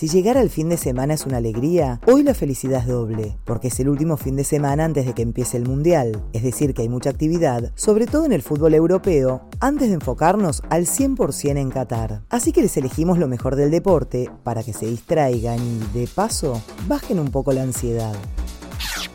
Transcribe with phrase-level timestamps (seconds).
[0.00, 3.68] Si llegar al fin de semana es una alegría, hoy la felicidad es doble, porque
[3.68, 6.80] es el último fin de semana antes de que empiece el Mundial, es decir, que
[6.80, 11.68] hay mucha actividad, sobre todo en el fútbol europeo, antes de enfocarnos al 100% en
[11.68, 12.22] Qatar.
[12.30, 16.62] Así que les elegimos lo mejor del deporte para que se distraigan y, de paso,
[16.88, 18.16] bajen un poco la ansiedad.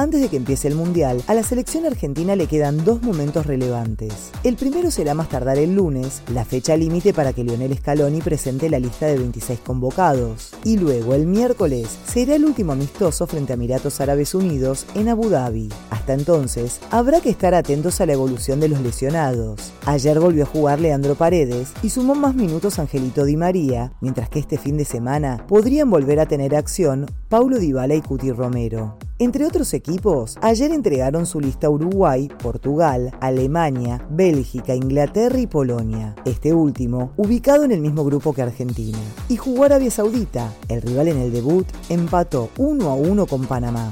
[0.00, 4.30] Antes de que empiece el Mundial, a la selección argentina le quedan dos momentos relevantes.
[4.44, 8.70] El primero será más tardar el lunes, la fecha límite para que Lionel Scaloni presente
[8.70, 10.52] la lista de 26 convocados.
[10.62, 15.30] Y luego, el miércoles, será el último amistoso frente a Emiratos Árabes Unidos en Abu
[15.30, 15.68] Dhabi.
[15.90, 19.72] Hasta entonces, habrá que estar atentos a la evolución de los lesionados.
[19.84, 24.38] Ayer volvió a jugar Leandro Paredes y sumó más minutos Angelito Di María, mientras que
[24.38, 28.96] este fin de semana podrían volver a tener acción Paulo Dybala y Cuti Romero.
[29.20, 36.14] Entre otros equipos, ayer entregaron su lista Uruguay, Portugal, Alemania, Bélgica, Inglaterra y Polonia.
[36.24, 38.98] Este último, ubicado en el mismo grupo que Argentina.
[39.28, 40.54] Y jugó Arabia Saudita.
[40.68, 43.90] El rival en el debut empató 1 a 1 con Panamá.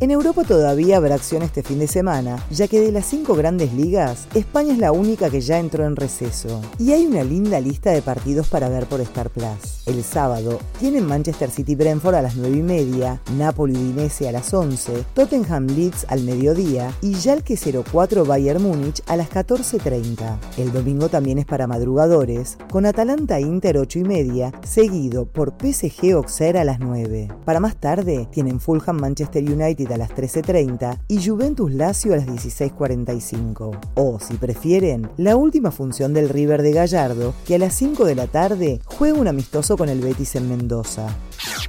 [0.00, 3.72] En Europa todavía habrá acción este fin de semana, ya que de las cinco grandes
[3.72, 6.60] ligas, España es la única que ya entró en receso.
[6.80, 9.86] Y hay una linda lista de partidos para ver por Star Plus.
[9.86, 14.52] El sábado tienen Manchester City Brentford a las 9 y media, Napoli Udinese a las
[14.52, 20.38] 11, Tottenham Leeds al mediodía y Schalke 04 Bayern Múnich a las 14.30.
[20.58, 26.14] El domingo también es para madrugadores, con Atalanta Inter 8 y media, seguido por PSG
[26.14, 27.28] Auxerre a las 9.
[27.44, 32.26] Para más tarde tienen Fulham Manchester United a las 13.30 y Juventus Lazio a las
[32.26, 33.78] 16.45.
[33.94, 38.14] O, si prefieren, la última función del River de Gallardo, que a las 5 de
[38.14, 41.08] la tarde juega un amistoso con el Betis en Mendoza.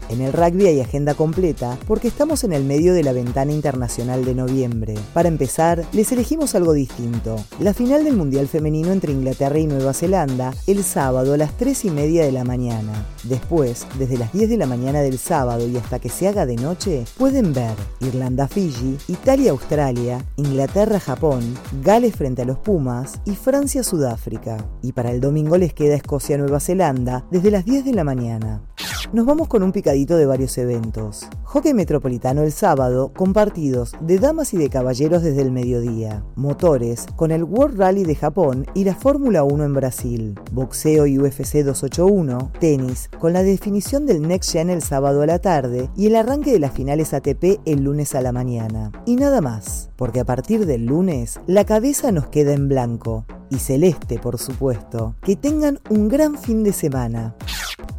[0.10, 4.24] En el rugby hay agenda completa porque estamos en el medio de la ventana internacional
[4.24, 4.96] de noviembre.
[5.14, 7.38] Para empezar, les elegimos algo distinto.
[7.60, 11.86] La final del Mundial Femenino entre Inglaterra y Nueva Zelanda el sábado a las 3
[11.86, 13.06] y media de la mañana.
[13.24, 16.56] Después, desde las 10 de la mañana del sábado y hasta que se haga de
[16.56, 21.42] noche, pueden ver Irlanda-Fiji, Italia-Australia, Inglaterra-Japón,
[21.84, 24.58] Gales frente a los Pumas y Francia-Sudáfrica.
[24.84, 28.62] Y para el domingo les queda Escocia-Nueva Zelanda desde las 10 de la mañana.
[29.14, 31.28] Nos vamos con un picadito de varios eventos.
[31.44, 36.24] Hockey Metropolitano el sábado, con partidos de damas y de caballeros desde el mediodía.
[36.36, 40.40] Motores, con el World Rally de Japón y la Fórmula 1 en Brasil.
[40.52, 42.52] Boxeo y UFC 281.
[42.60, 46.52] Tenis, con la definición del Next Gen el sábado a la tarde y el arranque
[46.52, 48.92] de las finales ATP el lunes a la mañana.
[49.06, 53.26] Y nada más, porque a partir del lunes, la cabeza nos queda en blanco.
[53.50, 55.16] Y celeste, por supuesto.
[55.22, 57.36] Que tengan un gran fin de semana.